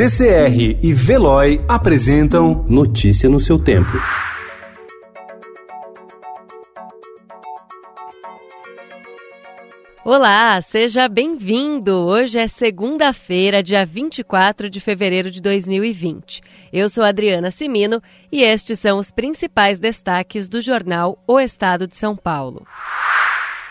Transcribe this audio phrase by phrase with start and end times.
[0.00, 3.92] CCR e Veloy apresentam Notícia no seu tempo.
[10.02, 11.94] Olá, seja bem-vindo!
[11.94, 16.40] Hoje é segunda-feira, dia 24 de fevereiro de 2020.
[16.72, 18.00] Eu sou Adriana Simino
[18.32, 22.66] e estes são os principais destaques do jornal O Estado de São Paulo.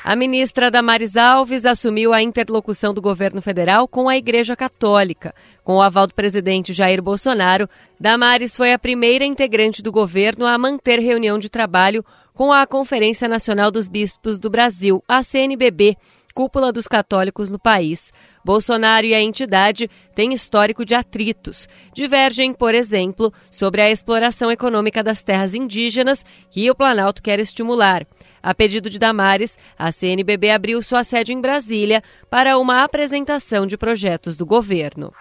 [0.01, 5.35] A ministra Damares Alves assumiu a interlocução do governo federal com a Igreja Católica.
[5.61, 10.57] Com o aval do presidente Jair Bolsonaro, Damares foi a primeira integrante do governo a
[10.57, 15.97] manter reunião de trabalho com a Conferência Nacional dos Bispos do Brasil, a CNBB,
[16.33, 18.13] cúpula dos católicos no país.
[18.45, 21.67] Bolsonaro e a entidade têm histórico de atritos.
[21.93, 28.07] Divergem, por exemplo, sobre a exploração econômica das terras indígenas que o Planalto quer estimular.
[28.41, 33.77] A pedido de Damares, a CNBB abriu sua sede em Brasília para uma apresentação de
[33.77, 35.13] projetos do governo.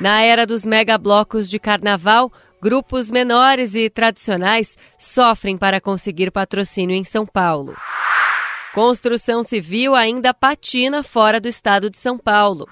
[0.00, 7.04] Na era dos megablocos de carnaval, grupos menores e tradicionais sofrem para conseguir patrocínio em
[7.04, 7.74] São Paulo.
[8.74, 12.68] Construção civil ainda patina fora do estado de São Paulo.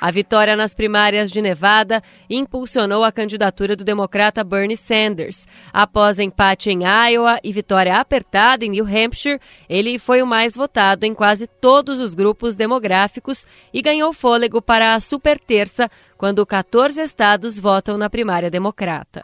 [0.00, 5.46] A vitória nas primárias de Nevada impulsionou a candidatura do democrata Bernie Sanders.
[5.72, 11.04] Após empate em Iowa e vitória apertada em New Hampshire, ele foi o mais votado
[11.04, 17.00] em quase todos os grupos demográficos e ganhou fôlego para a super terça, quando 14
[17.00, 19.22] estados votam na primária democrata.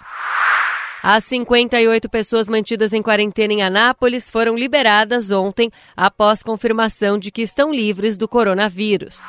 [1.02, 7.42] As 58 pessoas mantidas em quarentena em Anápolis foram liberadas ontem após confirmação de que
[7.42, 9.22] estão livres do coronavírus.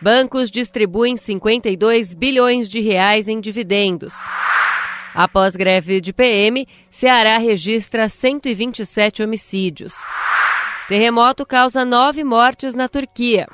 [0.00, 4.14] Bancos distribuem 52 bilhões de reais em dividendos.
[5.14, 9.94] Após greve de PM, Ceará registra 127 homicídios.
[10.88, 13.46] Terremoto causa nove mortes na Turquia.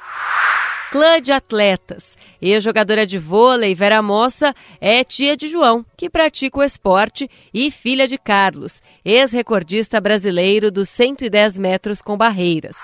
[0.91, 2.19] Clã de atletas.
[2.42, 8.08] Ex-jogadora de vôlei, Vera Moça, é tia de João, que pratica o esporte, e filha
[8.08, 12.78] de Carlos, ex-recordista brasileiro dos 110 metros com barreiras.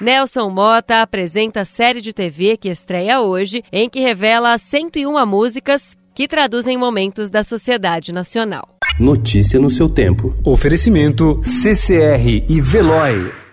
[0.00, 5.96] Nelson Mota apresenta a série de TV que estreia hoje, em que revela 101 músicas
[6.14, 8.76] que traduzem momentos da sociedade nacional.
[9.00, 10.34] Notícia no seu tempo.
[10.44, 13.45] Oferecimento CCR e Veloy.